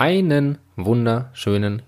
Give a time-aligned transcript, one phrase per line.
[0.00, 1.82] einen wunderschönen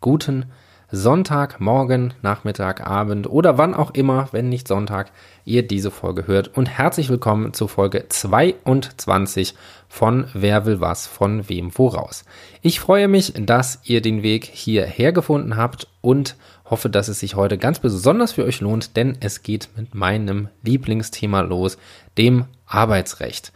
[0.00, 0.46] guten
[0.90, 5.12] Sonntag, Morgen, Nachmittag, Abend oder wann auch immer, wenn nicht Sonntag,
[5.44, 6.56] ihr diese Folge hört.
[6.56, 9.54] Und herzlich willkommen zu Folge 22
[9.88, 12.24] von Wer will was, von wem woraus.
[12.62, 16.34] Ich freue mich, dass ihr den Weg hierher gefunden habt und
[16.64, 20.48] hoffe, dass es sich heute ganz besonders für euch lohnt, denn es geht mit meinem
[20.64, 21.78] Lieblingsthema los,
[22.18, 23.52] dem Arbeitsrecht.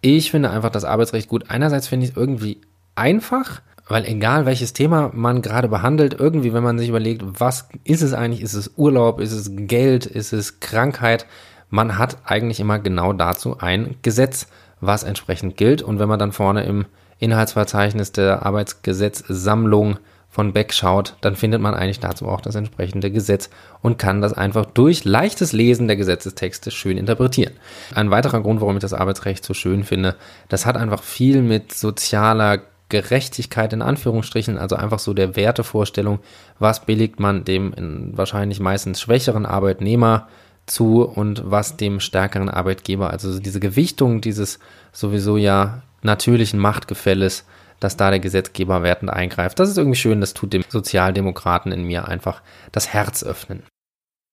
[0.00, 1.50] Ich finde einfach das Arbeitsrecht gut.
[1.50, 2.60] Einerseits finde ich es irgendwie
[2.94, 8.02] einfach, weil egal welches Thema man gerade behandelt, irgendwie, wenn man sich überlegt, was ist
[8.02, 8.40] es eigentlich?
[8.40, 9.20] Ist es Urlaub?
[9.20, 10.06] Ist es Geld?
[10.06, 11.26] Ist es Krankheit?
[11.68, 14.46] Man hat eigentlich immer genau dazu ein Gesetz,
[14.80, 15.82] was entsprechend gilt.
[15.82, 16.86] Und wenn man dann vorne im
[17.18, 19.98] Inhaltsverzeichnis der Arbeitsgesetzsammlung
[20.34, 23.50] von Beck schaut, dann findet man eigentlich dazu auch das entsprechende Gesetz
[23.82, 27.52] und kann das einfach durch leichtes Lesen der Gesetzestexte schön interpretieren.
[27.94, 30.16] Ein weiterer Grund, warum ich das Arbeitsrecht so schön finde,
[30.48, 32.62] das hat einfach viel mit sozialer
[32.94, 36.20] Gerechtigkeit in Anführungsstrichen, also einfach so der Wertevorstellung,
[36.60, 40.28] was billigt man dem wahrscheinlich meistens schwächeren Arbeitnehmer
[40.66, 43.10] zu und was dem stärkeren Arbeitgeber.
[43.10, 44.60] Also diese Gewichtung dieses
[44.92, 47.44] sowieso ja natürlichen Machtgefälles,
[47.80, 49.58] dass da der Gesetzgeber wertend eingreift.
[49.58, 53.64] Das ist irgendwie schön, das tut dem Sozialdemokraten in mir einfach das Herz öffnen.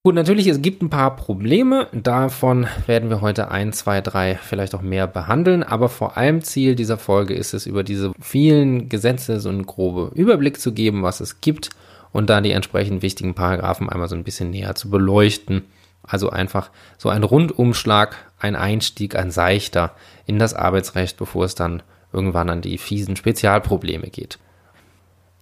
[0.04, 1.88] Gut, natürlich, es gibt ein paar Probleme.
[1.92, 5.62] Davon werden wir heute ein, zwei, drei, vielleicht auch mehr behandeln.
[5.62, 10.12] Aber vor allem Ziel dieser Folge ist es, über diese vielen Gesetze so einen groben
[10.14, 11.70] Überblick zu geben, was es gibt
[12.12, 15.66] und da die entsprechend wichtigen Paragraphen einmal so ein bisschen näher zu beleuchten.
[16.02, 19.92] Also einfach so ein Rundumschlag, ein Einstieg, ein seichter
[20.26, 24.40] in das Arbeitsrecht, bevor es dann irgendwann an die fiesen Spezialprobleme geht.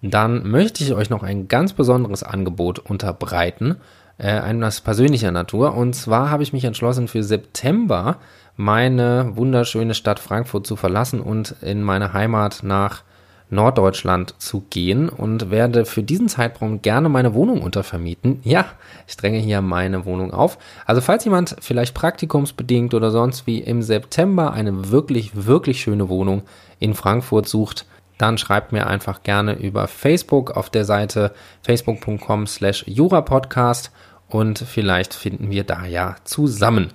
[0.02, 3.78] Dann möchte ich euch noch ein ganz besonderes Angebot unterbreiten
[4.20, 5.76] äh, persönlicher Natur.
[5.76, 8.18] Und zwar habe ich mich entschlossen, für September
[8.56, 13.04] meine wunderschöne Stadt Frankfurt zu verlassen und in meine Heimat nach
[13.50, 18.42] Norddeutschland zu gehen und werde für diesen Zeitraum gerne meine Wohnung untervermieten.
[18.44, 18.66] Ja,
[19.08, 20.58] ich dränge hier meine Wohnung auf.
[20.86, 26.44] Also falls jemand vielleicht praktikumsbedingt oder sonst wie im September eine wirklich, wirklich schöne Wohnung
[26.80, 27.86] in Frankfurt sucht,
[28.18, 31.32] dann schreibt mir einfach gerne über Facebook auf der Seite
[31.64, 33.92] facebook.com slash jurapodcast
[34.30, 36.92] und vielleicht finden wir da ja zusammen.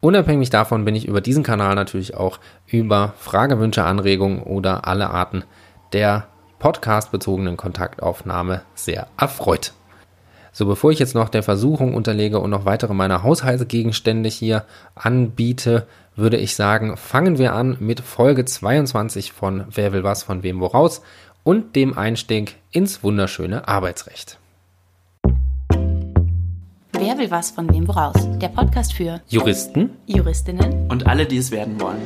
[0.00, 5.44] Unabhängig davon bin ich über diesen Kanal natürlich auch über Fragewünsche, Anregungen oder alle Arten
[5.92, 9.72] der podcastbezogenen Kontaktaufnahme sehr erfreut.
[10.52, 14.64] So, bevor ich jetzt noch der Versuchung unterlege und noch weitere meiner Haushaltsgegenstände hier
[14.94, 15.86] anbiete,
[16.16, 20.60] würde ich sagen, fangen wir an mit Folge 22 von Wer will was von wem
[20.60, 21.02] woraus
[21.42, 24.38] und dem Einstieg ins wunderschöne Arbeitsrecht.
[27.06, 28.14] Wer will was von wem woraus?
[28.38, 32.00] Der Podcast für Juristen, Juristinnen und alle, die es werden wollen.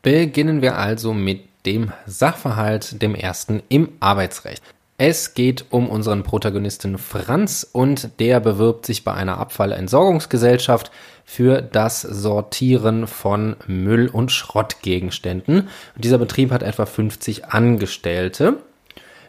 [0.00, 4.62] Beginnen wir also mit dem Sachverhalt, dem ersten im Arbeitsrecht.
[5.06, 10.90] Es geht um unseren Protagonisten Franz und der bewirbt sich bei einer Abfallentsorgungsgesellschaft
[11.26, 15.68] für das Sortieren von Müll- und Schrottgegenständen.
[15.94, 18.56] Dieser Betrieb hat etwa 50 Angestellte.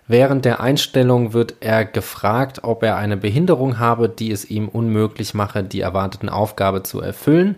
[0.08, 5.34] Während der Einstellung wird er gefragt, ob er eine Behinderung habe, die es ihm unmöglich
[5.34, 7.58] mache, die erwarteten Aufgabe zu erfüllen.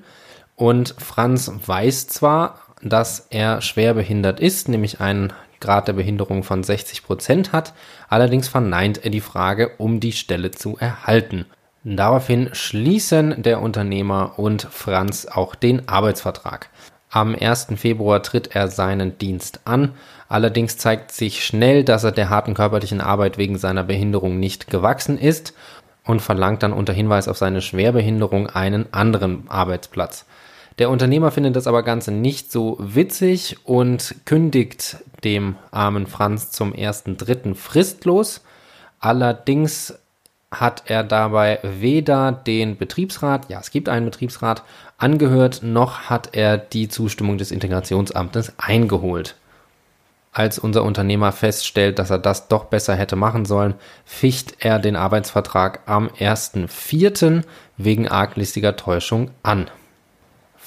[0.55, 6.63] Und Franz weiß zwar, dass er schwer behindert ist, nämlich einen Grad der Behinderung von
[6.63, 7.73] 60 Prozent hat.
[8.09, 11.45] Allerdings verneint er die Frage, um die Stelle zu erhalten.
[11.83, 16.69] Daraufhin schließen der Unternehmer und Franz auch den Arbeitsvertrag.
[17.09, 17.67] Am 1.
[17.77, 19.93] Februar tritt er seinen Dienst an.
[20.27, 25.17] Allerdings zeigt sich schnell, dass er der harten körperlichen Arbeit wegen seiner Behinderung nicht gewachsen
[25.17, 25.53] ist
[26.03, 30.25] und verlangt dann unter Hinweis auf seine Schwerbehinderung einen anderen Arbeitsplatz.
[30.79, 36.73] Der Unternehmer findet das aber Ganze nicht so witzig und kündigt dem armen Franz zum
[36.73, 38.41] ersten Dritten fristlos.
[38.99, 39.95] Allerdings
[40.51, 44.63] hat er dabei weder den Betriebsrat, ja, es gibt einen Betriebsrat,
[44.97, 49.35] angehört, noch hat er die Zustimmung des Integrationsamtes eingeholt.
[50.31, 53.73] Als unser Unternehmer feststellt, dass er das doch besser hätte machen sollen,
[54.05, 57.43] ficht er den Arbeitsvertrag am 1.4.
[57.77, 59.71] wegen arglistiger Täuschung an.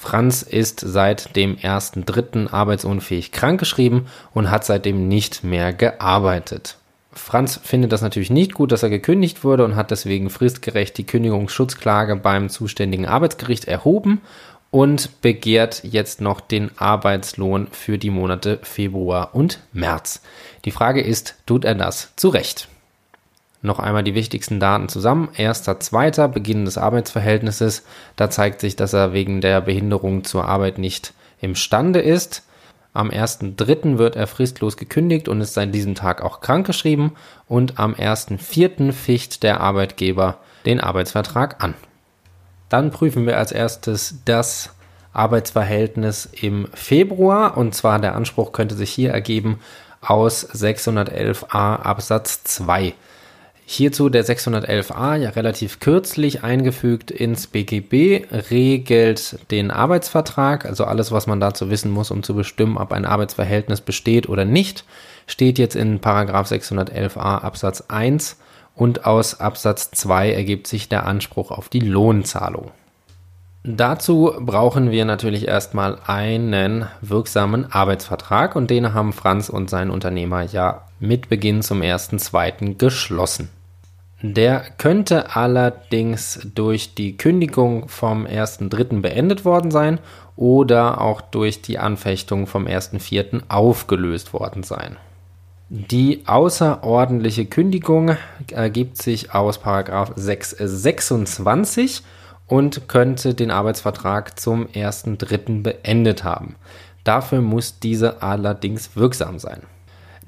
[0.01, 2.51] Franz ist seit dem 1.3.
[2.51, 6.77] arbeitsunfähig krankgeschrieben und hat seitdem nicht mehr gearbeitet.
[7.13, 11.05] Franz findet das natürlich nicht gut, dass er gekündigt wurde und hat deswegen fristgerecht die
[11.05, 14.21] Kündigungsschutzklage beim zuständigen Arbeitsgericht erhoben
[14.71, 20.23] und begehrt jetzt noch den Arbeitslohn für die Monate Februar und März.
[20.65, 22.69] Die Frage ist, tut er das zu Recht?
[23.61, 25.29] Noch einmal die wichtigsten Daten zusammen.
[25.35, 27.83] Erster, zweiter, Beginn des Arbeitsverhältnisses.
[28.15, 32.43] Da zeigt sich, dass er wegen der Behinderung zur Arbeit nicht imstande ist.
[32.93, 33.97] Am 1.3.
[33.97, 37.11] wird er fristlos gekündigt und ist seit diesem Tag auch krankgeschrieben.
[37.47, 38.91] Und am 1.4.
[38.91, 41.75] ficht der Arbeitgeber den Arbeitsvertrag an.
[42.69, 44.71] Dann prüfen wir als erstes das
[45.13, 47.57] Arbeitsverhältnis im Februar.
[47.57, 49.59] Und zwar der Anspruch könnte sich hier ergeben
[50.01, 52.93] aus 611a Absatz 2.
[53.73, 61.25] Hierzu der 611a, ja relativ kürzlich eingefügt ins BGB, regelt den Arbeitsvertrag, also alles, was
[61.25, 64.83] man dazu wissen muss, um zu bestimmen, ob ein Arbeitsverhältnis besteht oder nicht,
[65.25, 68.35] steht jetzt in Paragraph 611a Absatz 1
[68.75, 72.71] und aus Absatz 2 ergibt sich der Anspruch auf die Lohnzahlung.
[73.63, 80.43] Dazu brauchen wir natürlich erstmal einen wirksamen Arbeitsvertrag und den haben Franz und sein Unternehmer
[80.43, 82.77] ja mit Beginn zum 1.2.
[82.77, 83.47] geschlossen.
[84.23, 89.01] Der könnte allerdings durch die Kündigung vom 1.3.
[89.01, 89.99] beendet worden sein
[90.35, 93.41] oder auch durch die Anfechtung vom 1.4.
[93.49, 94.97] aufgelöst worden sein.
[95.69, 98.17] Die außerordentliche Kündigung
[98.51, 99.59] ergibt sich aus
[100.15, 102.03] 626
[102.45, 105.63] und könnte den Arbeitsvertrag zum 1.3.
[105.63, 106.55] beendet haben.
[107.05, 109.61] Dafür muss diese allerdings wirksam sein.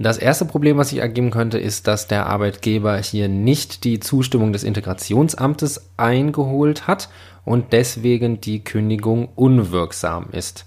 [0.03, 4.51] Das erste Problem, was sich ergeben könnte, ist, dass der Arbeitgeber hier nicht die Zustimmung
[4.51, 7.07] des Integrationsamtes eingeholt hat
[7.45, 10.65] und deswegen die Kündigung unwirksam ist.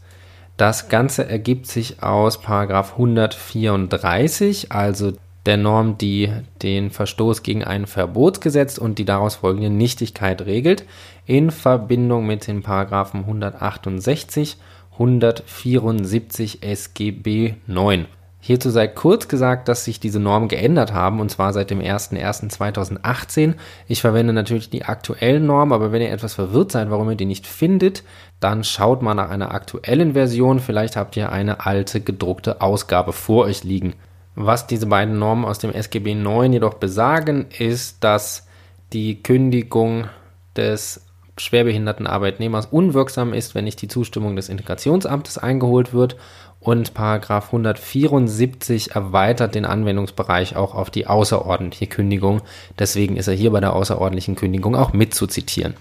[0.56, 5.12] Das Ganze ergibt sich aus 134, also
[5.44, 10.86] der Norm, die den Verstoß gegen ein Verbotsgesetz und die daraus folgende Nichtigkeit regelt,
[11.26, 14.56] in Verbindung mit den Paragraphen 168,
[14.92, 18.06] 174 SGB 9.
[18.46, 23.54] Hierzu sei kurz gesagt, dass sich diese Normen geändert haben und zwar seit dem 01.01.2018.
[23.88, 27.24] Ich verwende natürlich die aktuellen Normen, aber wenn ihr etwas verwirrt seid, warum ihr die
[27.24, 28.04] nicht findet,
[28.38, 30.60] dann schaut mal nach einer aktuellen Version.
[30.60, 33.94] Vielleicht habt ihr eine alte gedruckte Ausgabe vor euch liegen.
[34.36, 38.46] Was diese beiden Normen aus dem SGB 9 jedoch besagen, ist, dass
[38.92, 40.04] die Kündigung
[40.54, 41.00] des
[41.36, 46.16] schwerbehinderten Arbeitnehmers unwirksam ist, wenn nicht die Zustimmung des Integrationsamtes eingeholt wird
[46.66, 52.42] und Paragraph 174 erweitert den Anwendungsbereich auch auf die außerordentliche Kündigung.
[52.76, 55.74] Deswegen ist er hier bei der außerordentlichen Kündigung auch mitzuzitieren.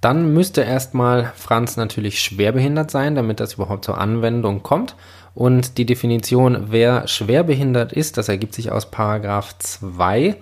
[0.00, 4.96] Dann müsste erstmal Franz natürlich schwerbehindert sein, damit das überhaupt zur Anwendung kommt.
[5.34, 10.36] Und die Definition, wer schwerbehindert ist, das ergibt sich aus Paragraph 2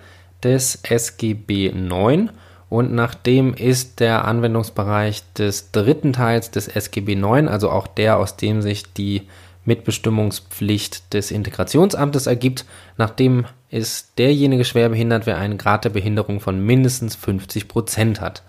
[0.45, 2.29] des SGB 9.
[2.69, 8.37] Und nachdem ist der Anwendungsbereich des dritten Teils des SGB 9, also auch der, aus
[8.37, 9.23] dem sich die
[9.65, 12.65] Mitbestimmungspflicht des Integrationsamtes ergibt,
[12.97, 18.43] nachdem ist derjenige schwerbehindert, wer einen Grad der Behinderung von mindestens 50 Prozent hat.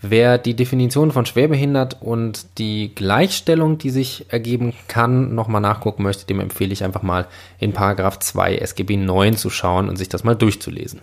[0.00, 6.26] Wer die Definition von schwerbehindert und die Gleichstellung, die sich ergeben kann, nochmal nachgucken möchte,
[6.26, 7.26] dem empfehle ich einfach mal
[7.58, 11.00] in Paragraph 2 SGB 9 zu schauen und sich das mal durchzulesen.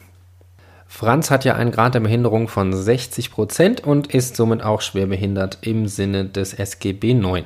[0.88, 5.60] Franz hat ja einen Grad der Behinderung von 60 Prozent und ist somit auch schwerbehindert
[5.62, 7.46] im Sinne des SGB 9.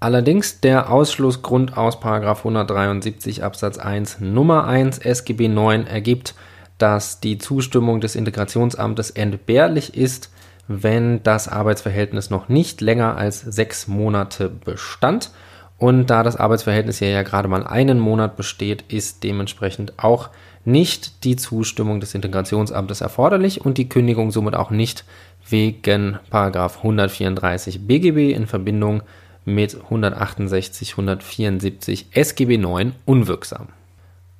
[0.00, 6.34] Allerdings der Ausschlussgrund aus 173 Absatz 1 Nummer 1 SGB 9 ergibt,
[6.78, 10.30] dass die Zustimmung des Integrationsamtes entbehrlich ist,
[10.68, 15.32] wenn das Arbeitsverhältnis noch nicht länger als sechs Monate bestand.
[15.78, 20.30] Und da das Arbeitsverhältnis hier ja gerade mal einen Monat besteht, ist dementsprechend auch
[20.64, 25.04] nicht die Zustimmung des Integrationsamtes erforderlich und die Kündigung somit auch nicht
[25.48, 29.08] wegen 134 BGB in Verbindung mit
[29.48, 33.68] 168, 174 SGB 9 unwirksam.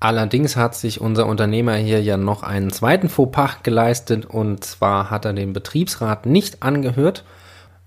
[0.00, 5.24] Allerdings hat sich unser Unternehmer hier ja noch einen zweiten Fauxpas geleistet und zwar hat
[5.24, 7.24] er den Betriebsrat nicht angehört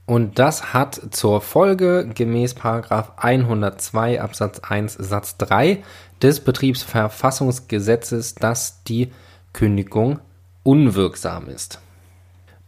[0.05, 5.81] und das hat zur Folge gemäß 102 Absatz 1 Satz 3
[6.21, 9.13] des Betriebsverfassungsgesetzes, dass die
[9.53, 10.19] Kündigung
[10.63, 11.79] unwirksam ist.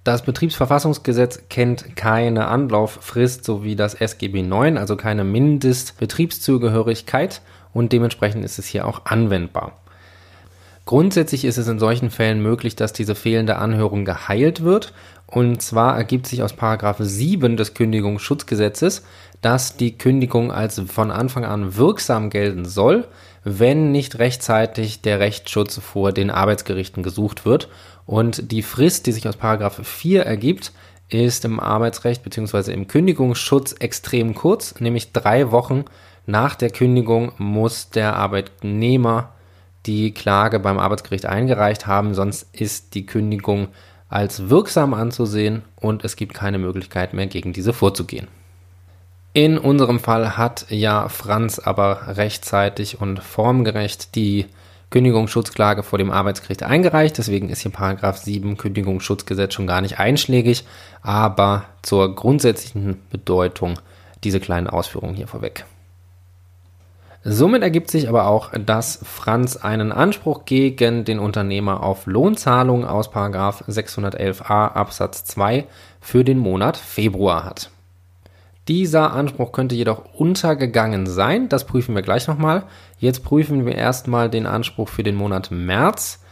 [0.04, 7.42] Das Betriebsverfassungsgesetz kennt keine Anlauffrist sowie das SGB 9, also keine Mindestbetriebszugehörigkeit
[7.74, 9.80] und dementsprechend ist es hier auch anwendbar.
[10.86, 14.94] Grundsätzlich ist es in solchen Fällen möglich, dass diese fehlende Anhörung geheilt wird.
[15.28, 19.06] Und zwar ergibt sich aus Paragraph 7 des Kündigungsschutzgesetzes,
[19.42, 23.08] dass die Kündigung als von Anfang an wirksam gelten soll,
[23.46, 27.70] wenn nicht rechtzeitig der Rechtsschutz vor den Arbeitsgerichten gesucht wird.
[28.06, 30.72] Und die Frist, die sich aus Paragraph 4 ergibt,
[31.10, 32.72] ist im Arbeitsrecht bzw.
[32.74, 35.86] im Kündigungsschutz extrem kurz, nämlich drei Wochen
[36.26, 39.34] nach der Kündigung muss der Arbeitnehmer
[39.86, 43.68] die Klage beim Arbeitsgericht eingereicht haben, sonst ist die Kündigung
[44.08, 48.28] als wirksam anzusehen und es gibt keine Möglichkeit mehr gegen diese vorzugehen.
[49.34, 54.46] In unserem Fall hat ja Franz aber rechtzeitig und formgerecht die
[54.94, 57.18] Kündigungsschutzklage vor dem Arbeitsgericht eingereicht.
[57.18, 60.66] Deswegen ist hier Paragraph 7 Kündigungsschutzgesetz schon gar nicht einschlägig,
[61.02, 63.80] aber zur grundsätzlichen Bedeutung
[64.24, 65.66] diese kleinen Ausführungen hier vorweg.
[67.24, 73.10] Somit ergibt sich aber auch, dass Franz einen Anspruch gegen den Unternehmer auf Lohnzahlungen aus
[73.10, 75.66] 611a Absatz 2
[76.02, 77.72] für den Monat Februar hat.
[78.70, 81.50] Dieser Anspruch könnte jedoch untergegangen sein.
[81.50, 82.64] Das prüfen wir gleich nochmal.
[83.04, 86.24] Jetzt prüfen wir erstmal den Anspruch für den Monat März.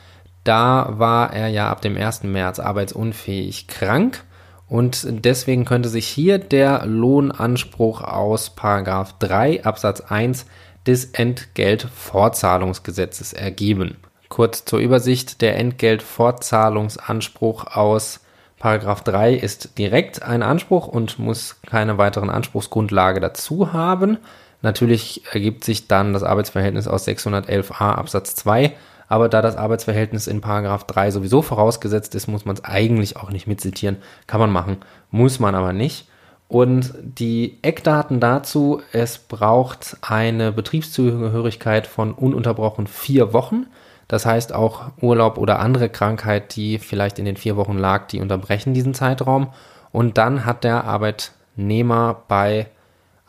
[0.45, 2.23] Da war er ja ab dem 1.
[2.23, 4.23] März arbeitsunfähig krank
[4.69, 10.45] und deswegen könnte sich hier der Lohnanspruch aus 3 Absatz 1
[10.87, 13.97] des Entgeltfortzahlungsgesetzes ergeben.
[14.29, 18.21] Kurz zur Übersicht, der Entgeltfortzahlungsanspruch aus
[18.59, 24.19] Paragraph 3 ist direkt ein Anspruch und muss keine weiteren Anspruchsgrundlage dazu haben.
[24.61, 28.73] Natürlich ergibt sich dann das Arbeitsverhältnis aus 611a Absatz 2,
[29.07, 33.29] aber da das Arbeitsverhältnis in Paragraph 3 sowieso vorausgesetzt ist, muss man es eigentlich auch
[33.29, 33.97] nicht mitzitieren.
[34.27, 34.77] Kann man machen,
[35.09, 36.07] muss man aber nicht.
[36.47, 43.67] Und die Eckdaten dazu, es braucht eine Betriebszugehörigkeit von ununterbrochen vier Wochen.
[44.09, 48.19] Das heißt, auch Urlaub oder andere Krankheit, die vielleicht in den vier Wochen lag, die
[48.19, 49.53] unterbrechen diesen Zeitraum.
[49.93, 52.67] Und dann hat der Arbeitnehmer bei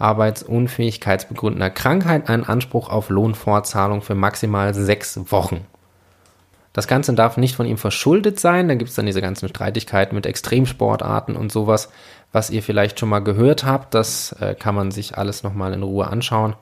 [0.02, 5.66] arbeitsunfähigkeitsbegründender Krankheit einen Anspruch auf Lohnfortzahlung für maximal sechs Wochen.
[6.72, 8.68] Das Ganze darf nicht von ihm verschuldet sein.
[8.68, 11.90] Da gibt es dann diese ganzen Streitigkeiten mit Extremsportarten und sowas,
[12.32, 13.94] was ihr vielleicht schon mal gehört habt.
[13.94, 16.56] Das äh, kann man sich alles nochmal in Ruhe anschauen.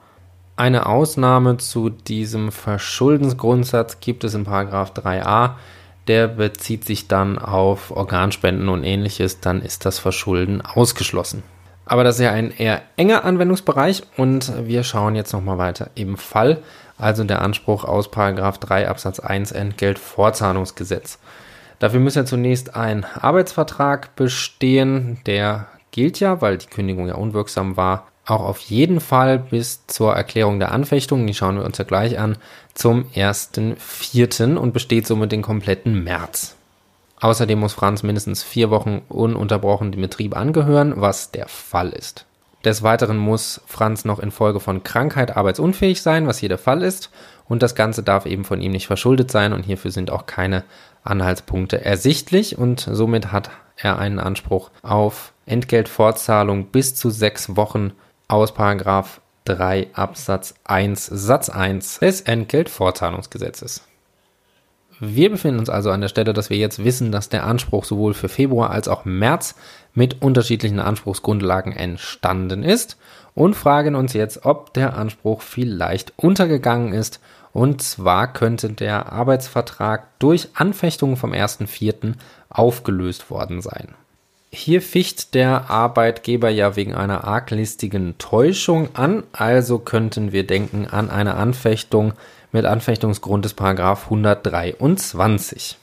[0.56, 5.52] Eine Ausnahme zu diesem Verschuldensgrundsatz gibt es in Paragraph 3a.
[6.08, 9.40] Der bezieht sich dann auf Organspenden und ähnliches.
[9.40, 11.44] Dann ist das Verschulden ausgeschlossen.
[11.90, 16.16] Aber das ist ja ein eher enger Anwendungsbereich und wir schauen jetzt nochmal weiter im
[16.16, 16.62] Fall,
[16.98, 21.18] also der Anspruch aus Paragraph 3 Absatz 1 Entgeltvorzahlungsgesetz.
[21.80, 27.76] Dafür muss ja zunächst ein Arbeitsvertrag bestehen, der gilt ja, weil die Kündigung ja unwirksam
[27.76, 31.84] war, auch auf jeden Fall bis zur Erklärung der Anfechtung, die schauen wir uns ja
[31.84, 32.36] gleich an,
[32.72, 34.54] zum 1.4.
[34.54, 36.54] und besteht somit den kompletten März.
[37.20, 42.26] Außerdem muss Franz mindestens vier Wochen ununterbrochen dem Betrieb angehören, was der Fall ist.
[42.64, 47.10] Des Weiteren muss Franz noch infolge von Krankheit arbeitsunfähig sein, was hier der Fall ist.
[47.48, 50.64] Und das Ganze darf eben von ihm nicht verschuldet sein und hierfür sind auch keine
[51.02, 57.92] Anhaltspunkte ersichtlich und somit hat er einen Anspruch auf Entgeltfortzahlung bis zu sechs Wochen
[58.28, 63.82] aus Paragraph 3 Absatz 1 Satz 1 des Entgeltfortzahlungsgesetzes.
[65.00, 68.12] Wir befinden uns also an der Stelle, dass wir jetzt wissen, dass der Anspruch sowohl
[68.12, 69.54] für Februar als auch März
[69.94, 72.98] mit unterschiedlichen Anspruchsgrundlagen entstanden ist
[73.34, 77.20] und fragen uns jetzt, ob der Anspruch vielleicht untergegangen ist.
[77.52, 82.12] Und zwar könnte der Arbeitsvertrag durch Anfechtungen vom 1.4.
[82.50, 83.88] aufgelöst worden sein.
[84.52, 91.08] Hier ficht der Arbeitgeber ja wegen einer arglistigen Täuschung an, also könnten wir denken an
[91.08, 92.12] eine Anfechtung
[92.52, 95.78] mit Anfechtungsgrund des Paragraph 123.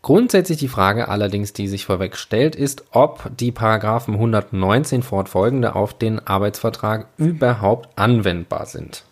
[0.00, 5.92] Grundsätzlich die Frage allerdings, die sich vorweg stellt, ist, ob die Paragraphen 119 fortfolgende auf
[5.92, 9.04] den Arbeitsvertrag überhaupt anwendbar sind.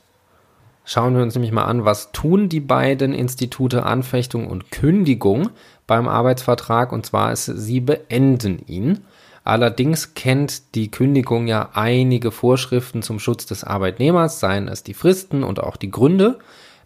[0.84, 5.50] Schauen wir uns nämlich mal an, was tun die beiden Institute Anfechtung und Kündigung
[5.88, 9.04] beim Arbeitsvertrag und zwar ist, sie beenden ihn.
[9.46, 15.44] Allerdings kennt die Kündigung ja einige Vorschriften zum Schutz des Arbeitnehmers, seien es die Fristen
[15.44, 16.40] und auch die Gründe.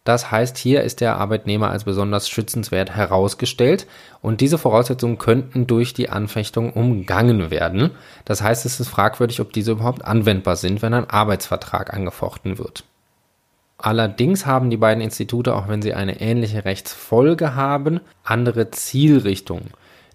[0.04, 3.86] Das heißt, hier ist der Arbeitnehmer als besonders schützenswert herausgestellt
[4.20, 7.92] und diese Voraussetzungen könnten durch die Anfechtung umgangen werden.
[8.26, 12.84] Das heißt, es ist fragwürdig, ob diese überhaupt anwendbar sind, wenn ein Arbeitsvertrag angefochten wird.
[13.78, 19.70] Allerdings haben die beiden Institute, auch wenn sie eine ähnliche Rechtsfolge haben, andere Zielrichtungen.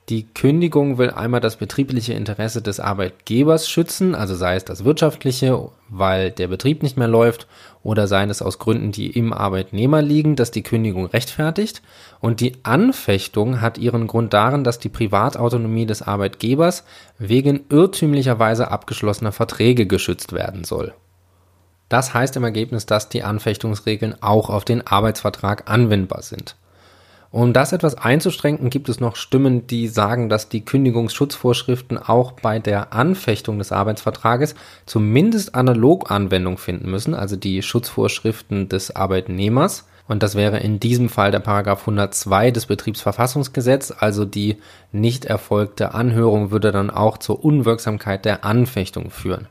[0.10, 5.70] Die Kündigung will einmal das betriebliche Interesse des Arbeitgebers schützen, also sei es das wirtschaftliche,
[5.90, 7.48] weil der Betrieb nicht mehr läuft,
[7.82, 11.82] oder seien es aus Gründen, die im Arbeitnehmer liegen, dass die Kündigung rechtfertigt.
[12.20, 16.84] Und die Anfechtung hat ihren Grund darin, dass die Privatautonomie des Arbeitgebers
[17.18, 20.94] wegen irrtümlicherweise abgeschlossener Verträge geschützt werden soll.
[21.90, 26.56] Das heißt im Ergebnis, dass die Anfechtungsregeln auch auf den Arbeitsvertrag anwendbar sind.
[27.36, 32.60] Um das etwas einzuschränken, gibt es noch Stimmen, die sagen, dass die Kündigungsschutzvorschriften auch bei
[32.60, 39.86] der Anfechtung des Arbeitsvertrages zumindest analog Anwendung finden müssen, also die Schutzvorschriften des Arbeitnehmers.
[40.08, 44.56] Und das wäre in diesem Fall der Paragraph 102 des Betriebsverfassungsgesetzes, also die
[44.94, 49.50] nicht erfolgte Anhörung würde dann auch zur Unwirksamkeit der Anfechtung führen.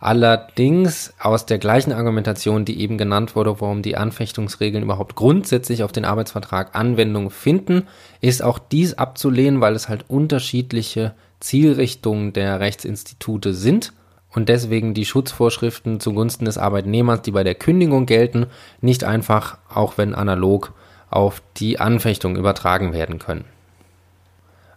[0.00, 5.90] Allerdings aus der gleichen Argumentation, die eben genannt wurde, warum die Anfechtungsregeln überhaupt grundsätzlich auf
[5.90, 7.88] den Arbeitsvertrag Anwendung finden,
[8.20, 13.92] ist auch dies abzulehnen, weil es halt unterschiedliche Zielrichtungen der Rechtsinstitute sind
[14.32, 18.46] und deswegen die Schutzvorschriften zugunsten des Arbeitnehmers, die bei der Kündigung gelten,
[18.80, 20.74] nicht einfach, auch wenn analog,
[21.10, 23.46] auf die Anfechtung übertragen werden können.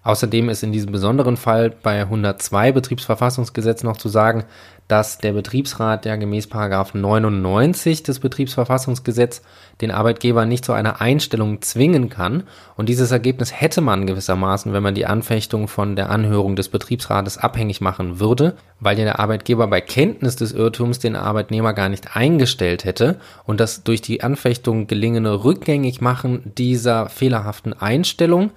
[0.04, 4.46] Außerdem ist in diesem besonderen Fall bei 102 Betriebsverfassungsgesetz noch zu sagen,
[4.88, 9.42] dass der Betriebsrat ja gemäß 99 des Betriebsverfassungsgesetz
[9.80, 12.44] den Arbeitgeber nicht zu einer Einstellung zwingen kann.
[12.76, 17.38] Und dieses Ergebnis hätte man gewissermaßen, wenn man die Anfechtung von der Anhörung des Betriebsrates
[17.38, 22.18] abhängig machen würde, weil ja der Arbeitgeber bei Kenntnis des Irrtums den Arbeitnehmer gar nicht
[22.18, 28.52] eingestellt hätte und das durch die Anfechtung gelingende Rückgängigmachen dieser fehlerhaften Einstellung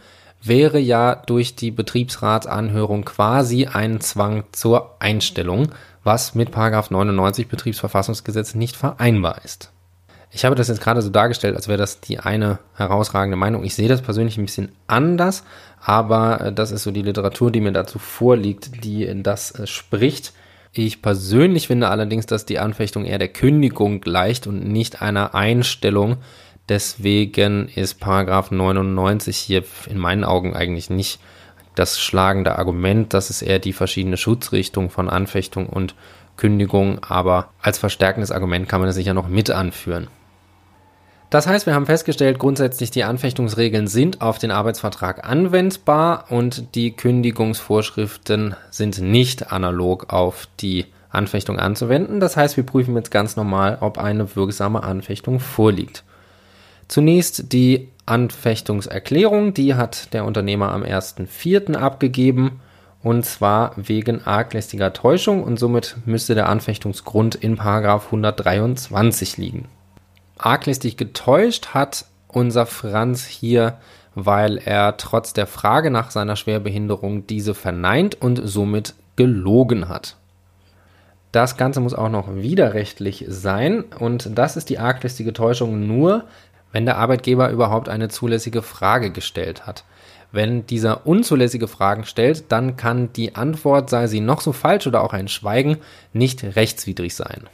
[0.46, 5.68] wäre ja durch die Betriebsratsanhörung quasi ein Zwang zur Einstellung,
[6.02, 9.70] was mit 99 Betriebsverfassungsgesetz nicht vereinbar ist.
[10.30, 13.62] Ich habe das jetzt gerade so dargestellt, als wäre das die eine herausragende Meinung.
[13.62, 15.44] Ich sehe das persönlich ein bisschen anders,
[15.80, 20.32] aber äh, das ist so die Literatur, die mir dazu vorliegt, die das äh, spricht.
[20.72, 26.16] Ich persönlich finde allerdings, dass die Anfechtung eher der Kündigung gleicht und nicht einer Einstellung
[26.68, 31.20] Deswegen ist Paragraph 99 hier in meinen Augen eigentlich nicht
[31.74, 33.12] das schlagende Argument.
[33.12, 35.94] Das ist eher die verschiedene Schutzrichtung von Anfechtung und
[36.36, 37.00] Kündigung.
[37.02, 40.08] Aber als verstärkendes Argument kann man das sicher noch mit anführen.
[41.30, 46.92] Das heißt, wir haben festgestellt, grundsätzlich die Anfechtungsregeln sind auf den Arbeitsvertrag anwendbar und die
[46.92, 52.20] Kündigungsvorschriften sind nicht analog auf die Anfechtung anzuwenden.
[52.20, 56.04] Das heißt, wir prüfen jetzt ganz normal, ob eine wirksame Anfechtung vorliegt.
[56.88, 61.74] Zunächst die Anfechtungserklärung, die hat der Unternehmer am 1.4.
[61.74, 62.60] abgegeben
[63.02, 69.68] und zwar wegen arglästiger Täuschung und somit müsste der Anfechtungsgrund in 123 liegen.
[70.38, 73.78] Arglistig getäuscht hat unser Franz hier,
[74.14, 80.16] weil er trotz der Frage nach seiner Schwerbehinderung diese verneint und somit gelogen hat.
[81.30, 86.24] Das Ganze muss auch noch widerrechtlich sein und das ist die arglistige Täuschung nur,
[86.74, 89.84] wenn der Arbeitgeber überhaupt eine zulässige Frage gestellt hat.
[90.32, 95.04] Wenn dieser unzulässige Fragen stellt, dann kann die Antwort, sei sie noch so falsch oder
[95.04, 95.78] auch ein Schweigen,
[96.12, 97.44] nicht rechtswidrig sein.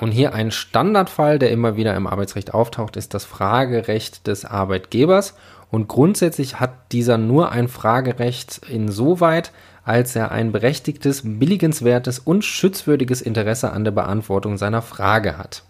[0.00, 5.34] Und hier ein Standardfall, der immer wieder im Arbeitsrecht auftaucht, ist das Fragerecht des Arbeitgebers.
[5.70, 9.52] Und grundsätzlich hat dieser nur ein Fragerecht insoweit,
[9.84, 15.62] als er ein berechtigtes, billigenswertes und schützwürdiges Interesse an der Beantwortung seiner Frage hat.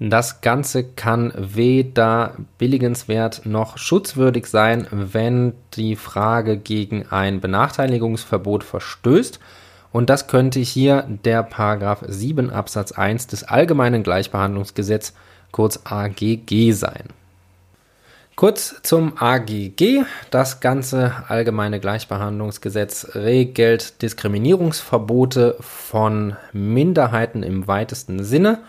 [0.00, 9.40] Das Ganze kann weder billigenswert noch schutzwürdig sein, wenn die Frage gegen ein Benachteiligungsverbot verstößt.
[9.90, 15.14] Und das könnte hier der Paragraph 7 Absatz 1 des Allgemeinen Gleichbehandlungsgesetz,
[15.50, 17.08] kurz AGG, sein.
[18.36, 20.04] Kurz zum AGG.
[20.30, 28.60] Das ganze Allgemeine Gleichbehandlungsgesetz regelt Diskriminierungsverbote von Minderheiten im weitesten Sinne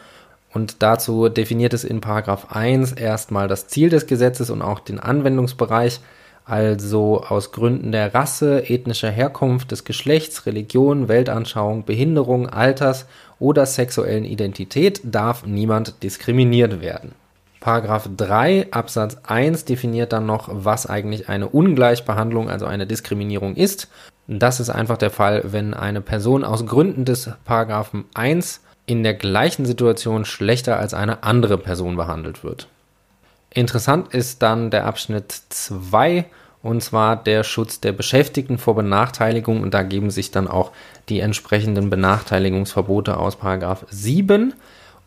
[0.54, 5.00] und dazu definiert es in Paragraph 1 erstmal das Ziel des Gesetzes und auch den
[5.00, 6.00] Anwendungsbereich,
[6.46, 13.06] also aus Gründen der Rasse, ethnischer Herkunft, des Geschlechts, Religion, Weltanschauung, Behinderung, Alters
[13.38, 17.12] oder sexuellen Identität darf niemand diskriminiert werden.
[17.60, 23.90] Paragraph 3 Absatz 1 definiert dann noch, was eigentlich eine Ungleichbehandlung, also eine Diskriminierung ist.
[24.28, 29.14] Das ist einfach der Fall, wenn eine Person aus Gründen des Paragraphen 1 in der
[29.14, 32.68] gleichen Situation schlechter als eine andere Person behandelt wird.
[33.52, 36.26] Interessant ist dann der Abschnitt 2
[36.64, 40.72] und zwar der Schutz der Beschäftigten vor Benachteiligung und da geben sich dann auch
[41.08, 44.56] die entsprechenden Benachteiligungsverbote aus Paragraph 7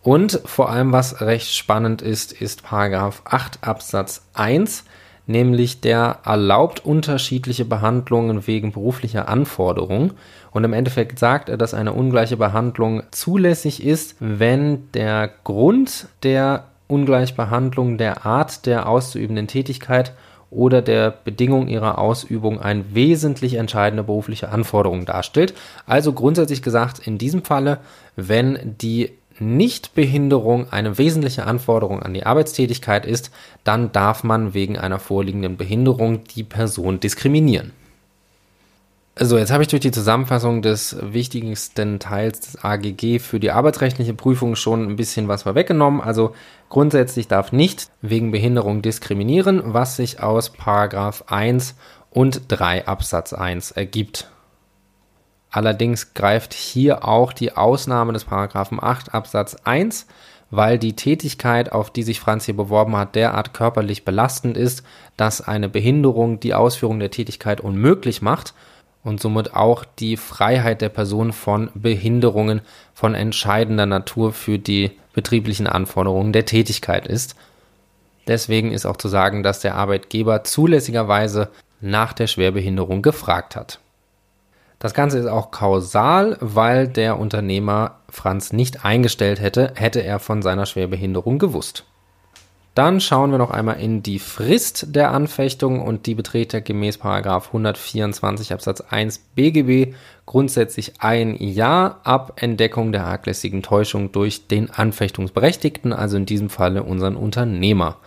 [0.00, 4.84] und vor allem was recht spannend ist, ist Paragraph 8 Absatz 1
[5.32, 10.12] nämlich der erlaubt unterschiedliche Behandlungen wegen beruflicher Anforderungen.
[10.52, 16.66] Und im Endeffekt sagt er, dass eine ungleiche Behandlung zulässig ist, wenn der Grund der
[16.86, 20.12] Ungleichbehandlung der Art der auszuübenden Tätigkeit
[20.50, 25.54] oder der Bedingung ihrer Ausübung eine wesentlich entscheidende berufliche Anforderung darstellt.
[25.86, 27.78] Also grundsätzlich gesagt, in diesem Falle,
[28.16, 33.30] wenn die Nichtbehinderung eine wesentliche Anforderung an die Arbeitstätigkeit ist,
[33.64, 37.72] dann darf man wegen einer vorliegenden Behinderung die Person diskriminieren.
[39.18, 44.14] So, jetzt habe ich durch die Zusammenfassung des wichtigsten Teils des AGG für die arbeitsrechtliche
[44.14, 46.00] Prüfung schon ein bisschen was vorweggenommen.
[46.00, 46.34] Also
[46.70, 51.74] grundsätzlich darf nicht wegen Behinderung diskriminieren, was sich aus Paragraph 1
[52.10, 54.31] und 3 Absatz 1 ergibt.
[55.52, 60.06] Allerdings greift hier auch die Ausnahme des Paragraphen 8 Absatz 1,
[60.50, 64.82] weil die Tätigkeit, auf die sich Franz hier beworben hat, derart körperlich belastend ist,
[65.18, 68.54] dass eine Behinderung die Ausführung der Tätigkeit unmöglich macht
[69.04, 72.62] und somit auch die Freiheit der Person von Behinderungen
[72.94, 77.36] von entscheidender Natur für die betrieblichen Anforderungen der Tätigkeit ist.
[78.26, 81.50] Deswegen ist auch zu sagen, dass der Arbeitgeber zulässigerweise
[81.82, 83.81] nach der Schwerbehinderung gefragt hat.
[84.82, 90.42] Das Ganze ist auch kausal, weil der Unternehmer Franz nicht eingestellt hätte, hätte er von
[90.42, 91.84] seiner Schwerbehinderung gewusst.
[92.74, 97.00] Dann schauen wir noch einmal in die Frist der Anfechtung und die beträgt er gemäß
[97.00, 99.94] 124 Absatz 1 BGB
[100.26, 106.82] grundsätzlich ein Jahr ab Entdeckung der arglässigen Täuschung durch den Anfechtungsberechtigten, also in diesem Falle
[106.82, 107.98] unseren Unternehmer.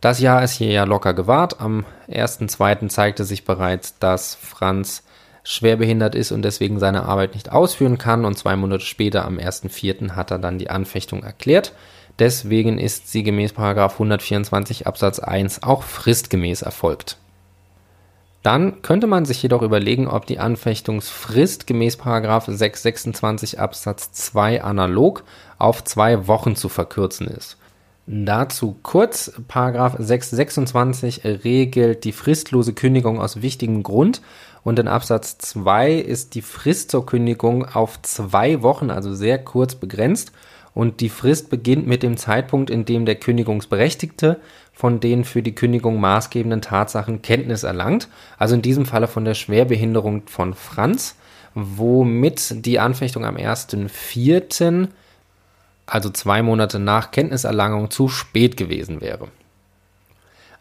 [0.00, 1.60] Das Jahr ist hier ja locker gewahrt.
[1.60, 2.88] Am 1.2.
[2.88, 5.02] zeigte sich bereits, dass Franz
[5.44, 10.12] schwerbehindert ist und deswegen seine Arbeit nicht ausführen kann und zwei Monate später am 1.4.
[10.12, 11.72] hat er dann die Anfechtung erklärt.
[12.18, 17.18] Deswegen ist sie gemäß 124 Absatz 1 auch fristgemäß erfolgt.
[18.42, 25.24] Dann könnte man sich jedoch überlegen, ob die Anfechtungsfrist gemäß 626 Absatz 2 analog
[25.58, 27.56] auf zwei Wochen zu verkürzen ist.
[28.06, 34.20] Dazu kurz, 626 regelt die fristlose Kündigung aus wichtigem Grund
[34.62, 39.74] und in Absatz 2 ist die Frist zur Kündigung auf zwei Wochen, also sehr kurz
[39.74, 40.32] begrenzt
[40.74, 44.38] und die Frist beginnt mit dem Zeitpunkt, in dem der Kündigungsberechtigte
[44.74, 49.34] von den für die Kündigung maßgebenden Tatsachen Kenntnis erlangt, also in diesem Falle von der
[49.34, 51.16] Schwerbehinderung von Franz,
[51.54, 54.88] womit die Anfechtung am 1.4.,
[55.86, 59.28] also zwei Monate nach Kenntniserlangung, zu spät gewesen wäre.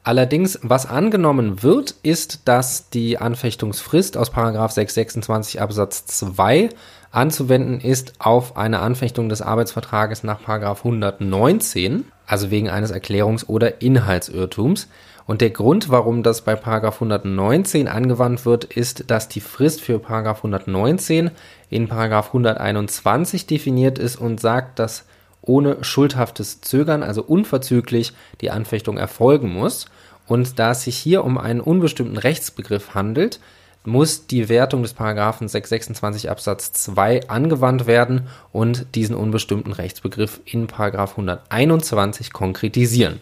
[0.06, 6.70] Allerdings, was angenommen wird, ist, dass die Anfechtungsfrist aus 626 Absatz 2
[7.12, 14.90] anzuwenden ist auf eine Anfechtung des Arbeitsvertrages nach 119, also wegen eines Erklärungs- oder Inhaltsirrtums.
[15.26, 21.32] Und der Grund, warum das bei 119 angewandt wird, ist, dass die Frist für 119
[21.70, 25.06] in 121 definiert ist und sagt, dass
[25.44, 29.86] ohne schuldhaftes Zögern, also unverzüglich, die Anfechtung erfolgen muss.
[30.26, 33.40] Und da es sich hier um einen unbestimmten Rechtsbegriff handelt,
[33.86, 40.68] muss die Wertung des Paragraphen 626 Absatz 2 angewandt werden und diesen unbestimmten Rechtsbegriff in
[40.68, 43.20] Paragraph 121 konkretisieren.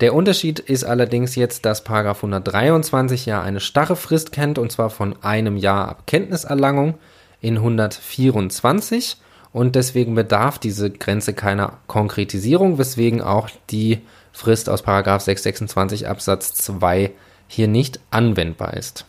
[0.00, 4.90] Der Unterschied ist allerdings jetzt, dass Paragraph 123 ja eine starre Frist kennt und zwar
[4.90, 6.94] von einem Jahr ab Kenntniserlangung
[7.40, 9.16] in 124
[9.52, 14.00] und deswegen bedarf diese Grenze keiner Konkretisierung, weswegen auch die
[14.32, 17.12] Frist aus 626 Absatz 2
[17.48, 19.06] hier nicht anwendbar ist.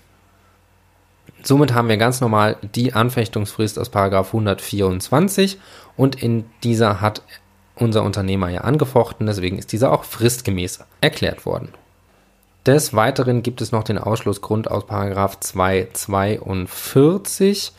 [1.43, 5.57] Somit haben wir ganz normal die Anfechtungsfrist aus 124
[5.95, 7.21] und in dieser hat
[7.75, 11.69] unser Unternehmer ja angefochten, deswegen ist dieser auch fristgemäß erklärt worden.
[12.65, 17.71] Des Weiteren gibt es noch den Ausschlussgrund aus 242.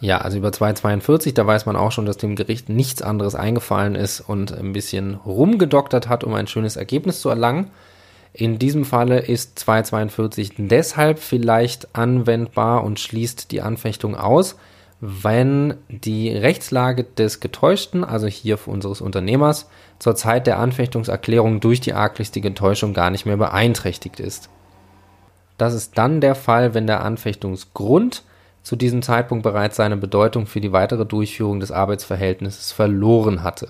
[0.00, 3.94] Ja, also über 242, da weiß man auch schon, dass dem Gericht nichts anderes eingefallen
[3.94, 7.70] ist und ein bisschen rumgedoktert hat, um ein schönes Ergebnis zu erlangen.
[8.32, 14.56] In diesem Falle ist 242 deshalb vielleicht anwendbar und schließt die Anfechtung aus,
[15.00, 21.94] wenn die Rechtslage des Getäuschten, also hier unseres Unternehmers, zur Zeit der Anfechtungserklärung durch die
[21.94, 24.48] arglistige Täuschung gar nicht mehr beeinträchtigt ist.
[25.58, 28.22] Das ist dann der Fall, wenn der Anfechtungsgrund
[28.62, 33.68] zu diesem Zeitpunkt bereits seine Bedeutung für die weitere Durchführung des Arbeitsverhältnisses verloren hatte.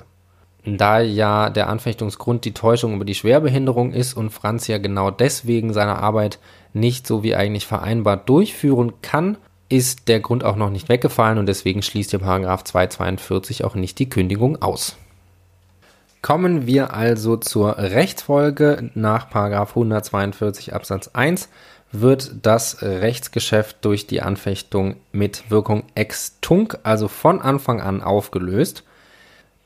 [0.64, 5.72] Da ja der Anfechtungsgrund die Täuschung über die Schwerbehinderung ist und Franz ja genau deswegen
[5.72, 6.38] seine Arbeit
[6.74, 9.38] nicht so wie eigentlich vereinbart durchführen kann,
[9.70, 13.98] ist der Grund auch noch nicht weggefallen und deswegen schließt der Paragraph 242 auch nicht
[13.98, 14.96] die Kündigung aus.
[16.22, 21.48] Kommen wir also zur Rechtsfolge nach Paragraph 142 Absatz 1
[21.92, 28.85] wird das Rechtsgeschäft durch die Anfechtung mit Wirkung ex tunc, also von Anfang an aufgelöst.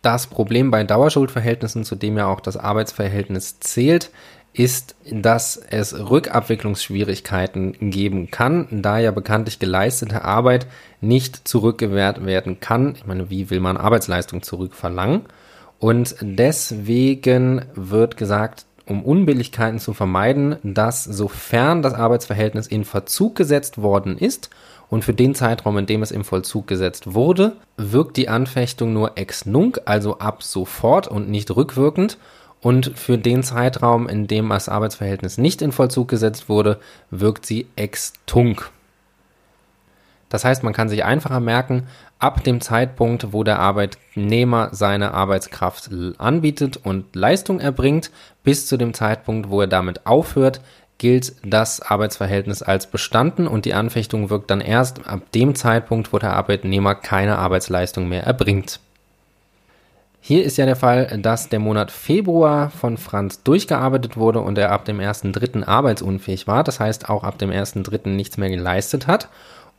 [0.00, 4.10] Das Problem bei Dauerschuldverhältnissen, zu dem ja auch das Arbeitsverhältnis zählt,
[4.52, 10.66] ist, dass es Rückabwicklungsschwierigkeiten geben kann, da ja bekanntlich geleistete Arbeit
[11.00, 12.94] nicht zurückgewährt werden kann.
[12.94, 15.22] Ich meine, wie will man Arbeitsleistung zurückverlangen?
[15.84, 23.82] Und deswegen wird gesagt, um Unbilligkeiten zu vermeiden, dass sofern das Arbeitsverhältnis in Verzug gesetzt
[23.82, 24.48] worden ist
[24.88, 29.18] und für den Zeitraum, in dem es im Vollzug gesetzt wurde, wirkt die Anfechtung nur
[29.18, 32.16] ex nunc, also ab sofort und nicht rückwirkend.
[32.62, 37.66] Und für den Zeitraum, in dem das Arbeitsverhältnis nicht in Vollzug gesetzt wurde, wirkt sie
[37.76, 38.70] ex tunc.
[40.30, 41.86] Das heißt, man kann sich einfacher merken,
[42.24, 48.10] ab dem Zeitpunkt, wo der Arbeitnehmer seine Arbeitskraft anbietet und Leistung erbringt,
[48.42, 50.62] bis zu dem Zeitpunkt, wo er damit aufhört,
[50.96, 56.18] gilt das Arbeitsverhältnis als bestanden und die Anfechtung wirkt dann erst ab dem Zeitpunkt, wo
[56.18, 58.80] der Arbeitnehmer keine Arbeitsleistung mehr erbringt.
[60.22, 64.72] Hier ist ja der Fall, dass der Monat Februar von Franz durchgearbeitet wurde und er
[64.72, 65.66] ab dem 1.3.
[65.66, 68.08] arbeitsunfähig war, das heißt auch ab dem 1.3.
[68.08, 69.28] nichts mehr geleistet hat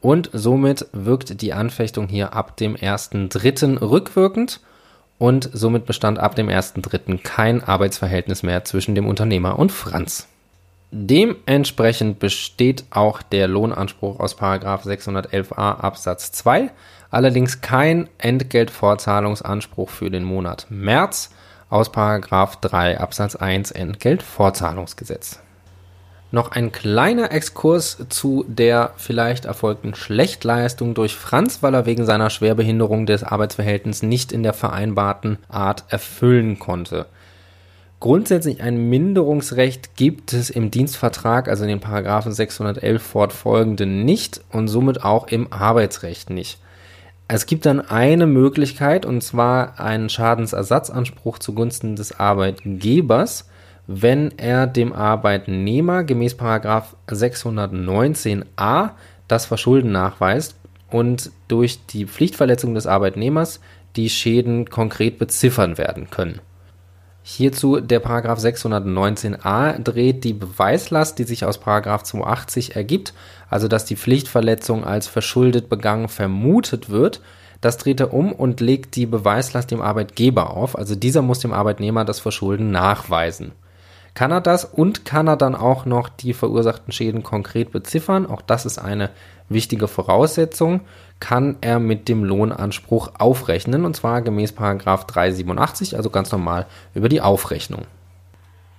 [0.02, 3.82] und somit wirkt die Anfechtung hier ab dem 1.3.
[3.82, 4.60] rückwirkend
[5.18, 7.22] und somit bestand ab dem 1.3.
[7.24, 10.28] kein Arbeitsverhältnis mehr zwischen dem Unternehmer und Franz.
[10.92, 16.72] Dementsprechend besteht auch der Lohnanspruch aus 611a Absatz 2,
[17.10, 21.32] allerdings kein Entgeltvorzahlungsanspruch für den Monat März
[21.70, 25.40] aus 3 Absatz 1 Entgeltvorzahlungsgesetz.
[26.32, 32.30] Noch ein kleiner Exkurs zu der vielleicht erfolgten Schlechtleistung durch Franz, weil er wegen seiner
[32.30, 37.06] Schwerbehinderung des Arbeitsverhältnisses nicht in der vereinbarten Art erfüllen konnte.
[38.00, 44.68] Grundsätzlich ein Minderungsrecht gibt es im Dienstvertrag, also in den Paragraphen 611 fortfolgenden nicht und
[44.68, 46.60] somit auch im Arbeitsrecht nicht.
[47.28, 53.48] Es gibt dann eine Möglichkeit und zwar einen Schadensersatzanspruch zugunsten des Arbeitgebers
[53.88, 58.92] wenn er dem Arbeitnehmer gemäß 619a
[59.28, 60.56] das Verschulden nachweist
[60.90, 63.60] und durch die Pflichtverletzung des Arbeitnehmers
[63.96, 66.42] die Schäden konkret beziffern werden können.
[67.28, 73.16] Hierzu der Paragraph 619a dreht die Beweislast, die sich aus Paragraph 280 ergibt,
[73.50, 77.22] also dass die Pflichtverletzung als verschuldet begangen vermutet wird,
[77.62, 81.52] das dreht er um und legt die Beweislast dem Arbeitgeber auf, also dieser muss dem
[81.52, 83.54] Arbeitnehmer das Verschulden nachweisen
[84.16, 88.26] kann er das und kann er dann auch noch die verursachten Schäden konkret beziffern.
[88.26, 89.12] Auch das ist eine
[89.50, 90.82] wichtige Voraussetzung.
[91.20, 97.22] Kann er mit dem Lohnanspruch aufrechnen und zwar gemäß 387, also ganz normal über die
[97.22, 97.84] Aufrechnung.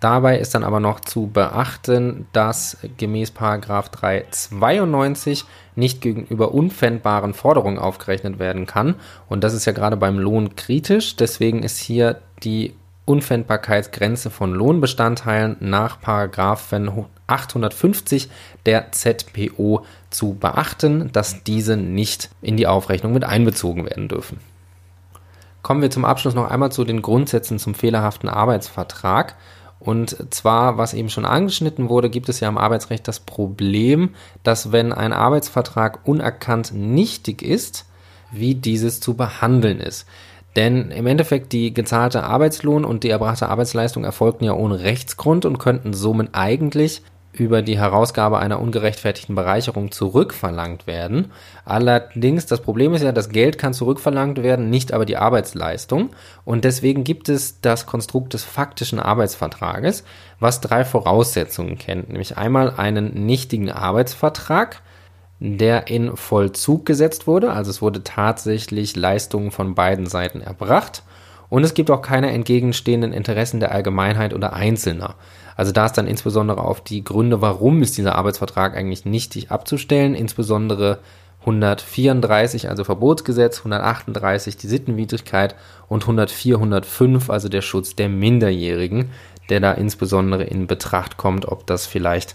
[0.01, 8.39] Dabei ist dann aber noch zu beachten, dass gemäß 392 nicht gegenüber unpfändbaren Forderungen aufgerechnet
[8.39, 8.97] werden kann.
[9.29, 11.17] Und das ist ja gerade beim Lohn kritisch.
[11.17, 12.75] Deswegen ist hier die
[13.07, 18.29] Unpfändbarkeitsgrenze von Lohnbestandteilen nach 850
[18.67, 24.41] der ZPO zu beachten, dass diese nicht in die Aufrechnung mit einbezogen werden dürfen.
[25.63, 29.35] Kommen wir zum Abschluss noch einmal zu den Grundsätzen zum fehlerhaften Arbeitsvertrag.
[29.79, 34.73] Und zwar, was eben schon angeschnitten wurde, gibt es ja im Arbeitsrecht das Problem, dass
[34.73, 37.87] wenn ein Arbeitsvertrag unerkannt nichtig ist,
[38.31, 40.07] wie dieses zu behandeln ist.
[40.57, 45.59] Denn im Endeffekt die gezahlte Arbeitslohn und die erbrachte Arbeitsleistung erfolgten ja ohne Rechtsgrund und
[45.59, 47.03] könnten somit eigentlich
[47.41, 51.33] über die Herausgabe einer ungerechtfertigten Bereicherung zurückverlangt werden.
[51.65, 56.11] Allerdings, das Problem ist ja, das Geld kann zurückverlangt werden, nicht aber die Arbeitsleistung.
[56.45, 60.05] Und deswegen gibt es das Konstrukt des faktischen Arbeitsvertrages,
[60.41, 62.09] was drei Voraussetzungen kennt.
[62.09, 64.81] Nämlich einmal einen nichtigen Arbeitsvertrag,
[65.39, 67.53] der in Vollzug gesetzt wurde.
[67.53, 71.03] Also es wurde tatsächlich Leistungen von beiden Seiten erbracht.
[71.49, 75.15] Und es gibt auch keine entgegenstehenden Interessen der Allgemeinheit oder Einzelner.
[75.57, 80.15] Also da ist dann insbesondere auf die Gründe, warum ist dieser Arbeitsvertrag eigentlich nichtig abzustellen,
[80.15, 80.99] insbesondere
[81.41, 85.55] 134, also Verbotsgesetz, 138 die Sittenwidrigkeit
[85.89, 89.11] und 104, 105, also der Schutz der Minderjährigen,
[89.49, 92.35] der da insbesondere in Betracht kommt, ob das vielleicht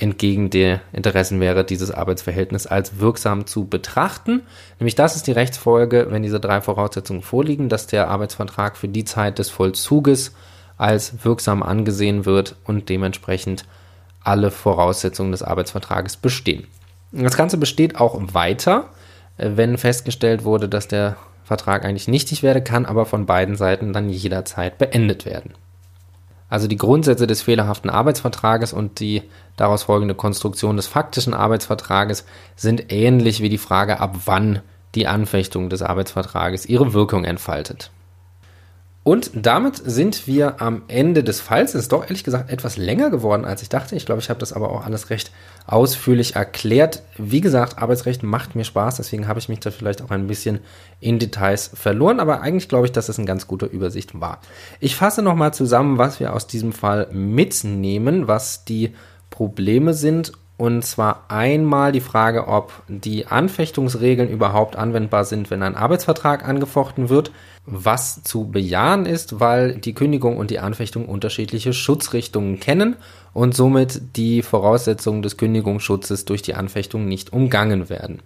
[0.00, 4.42] entgegen der Interessen wäre, dieses Arbeitsverhältnis als wirksam zu betrachten.
[4.78, 9.04] Nämlich das ist die Rechtsfolge, wenn diese drei Voraussetzungen vorliegen, dass der Arbeitsvertrag für die
[9.04, 10.32] Zeit des Vollzuges
[10.78, 13.64] als wirksam angesehen wird und dementsprechend
[14.22, 16.66] alle Voraussetzungen des Arbeitsvertrages bestehen.
[17.12, 18.88] Das Ganze besteht auch weiter,
[19.36, 24.08] wenn festgestellt wurde, dass der Vertrag eigentlich nichtig werde, kann aber von beiden Seiten dann
[24.08, 25.54] jederzeit beendet werden.
[26.50, 29.22] Also die Grundsätze des fehlerhaften Arbeitsvertrages und die
[29.56, 34.60] daraus folgende Konstruktion des faktischen Arbeitsvertrages sind ähnlich wie die Frage, ab wann
[34.96, 37.92] die Anfechtung des Arbeitsvertrages ihre Wirkung entfaltet.
[39.02, 41.74] Und damit sind wir am Ende des Falls.
[41.74, 43.96] Es ist doch ehrlich gesagt etwas länger geworden, als ich dachte.
[43.96, 45.32] Ich glaube, ich habe das aber auch alles recht
[45.66, 47.02] ausführlich erklärt.
[47.16, 50.60] Wie gesagt, Arbeitsrecht macht mir Spaß, deswegen habe ich mich da vielleicht auch ein bisschen
[51.00, 52.20] in Details verloren.
[52.20, 54.40] Aber eigentlich glaube ich, dass es eine ganz gute Übersicht war.
[54.80, 58.94] Ich fasse nochmal zusammen, was wir aus diesem Fall mitnehmen, was die
[59.30, 65.74] Probleme sind und zwar einmal die Frage, ob die Anfechtungsregeln überhaupt anwendbar sind, wenn ein
[65.74, 67.32] Arbeitsvertrag angefochten wird,
[67.66, 72.96] was zu bejahen ist, weil die Kündigung und die Anfechtung unterschiedliche Schutzrichtungen kennen
[73.32, 78.22] und somit die Voraussetzungen des Kündigungsschutzes durch die Anfechtung nicht umgangen werden.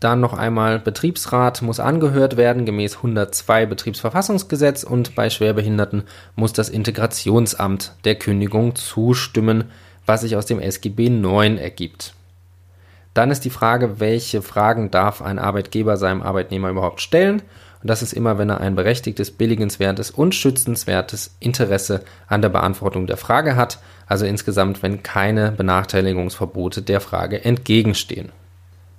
[0.00, 6.02] Dann noch einmal Betriebsrat muss angehört werden gemäß 102 Betriebsverfassungsgesetz und bei Schwerbehinderten
[6.34, 9.64] muss das Integrationsamt der Kündigung zustimmen,
[10.04, 12.14] was sich aus dem SGB 9 ergibt.
[13.14, 17.40] Dann ist die Frage, welche Fragen darf ein Arbeitgeber seinem Arbeitnehmer überhaupt stellen?
[17.86, 23.06] Und das ist immer, wenn er ein berechtigtes, billigenswertes und schützenswertes Interesse an der Beantwortung
[23.06, 28.32] der Frage hat, also insgesamt, wenn keine Benachteiligungsverbote der Frage entgegenstehen.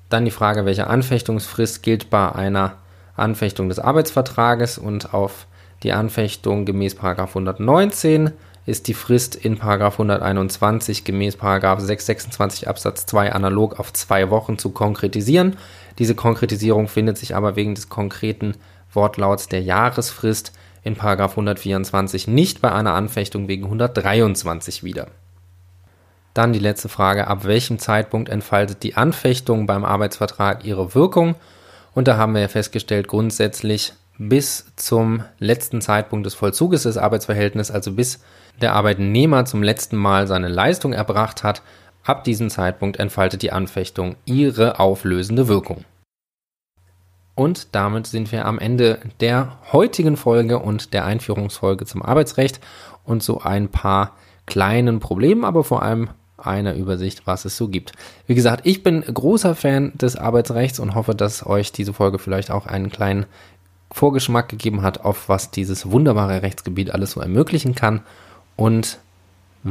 [0.08, 2.78] Dann die Frage, welche Anfechtungsfrist gilt bei einer
[3.18, 5.48] Anfechtung des Arbeitsvertrages und auf
[5.84, 8.32] die Anfechtung gemäß 119
[8.68, 15.58] ist die Frist in 121 gemäß 626 Absatz 2 analog auf zwei Wochen zu konkretisieren.
[16.00, 18.56] Diese Konkretisierung findet sich aber wegen des konkreten
[18.94, 25.08] Wortlauts der Jahresfrist in 124 nicht bei einer Anfechtung wegen 123 wieder.
[26.34, 31.36] Dann die letzte Frage, ab welchem Zeitpunkt entfaltet die Anfechtung beim Arbeitsvertrag ihre Wirkung?
[31.96, 37.74] Und da haben wir ja festgestellt, grundsätzlich bis zum letzten Zeitpunkt des Vollzuges des Arbeitsverhältnisses,
[37.74, 38.20] also bis
[38.62, 41.62] der Arbeitnehmer zum letzten Mal seine Leistung erbracht hat,
[42.04, 45.86] ab diesem Zeitpunkt entfaltet die Anfechtung ihre auflösende Wirkung.
[47.38, 52.60] Und damit sind wir am Ende der heutigen Folge und der Einführungsfolge zum Arbeitsrecht
[53.06, 54.14] und so ein paar
[54.48, 57.92] kleinen Problemen, aber vor allem einer Übersicht, was es so gibt.
[58.26, 62.50] Wie gesagt, ich bin großer Fan des Arbeitsrechts und hoffe, dass euch diese Folge vielleicht
[62.50, 63.28] auch einen kleinen
[63.92, 68.02] Vorgeschmack gegeben hat, auf was dieses wunderbare Rechtsgebiet alles so ermöglichen kann.
[68.56, 68.98] Und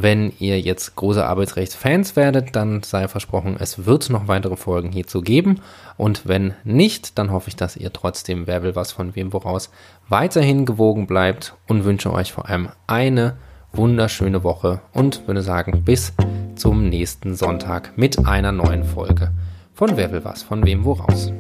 [0.03, 5.23] wenn ihr jetzt große Arbeitsrechtsfans werdet, dann sei versprochen, es wird noch weitere Folgen hierzu
[5.23, 5.61] geben.
[5.97, 9.71] Und wenn nicht, dann hoffe ich, dass ihr trotzdem, wer will was von wem woraus,
[10.09, 13.37] weiterhin gewogen bleibt und wünsche euch vor allem eine
[13.73, 16.13] wunderschöne Woche und würde sagen, bis
[16.57, 19.33] zum nächsten Sonntag mit einer neuen Folge
[19.75, 21.33] von Wer will was von wem woraus.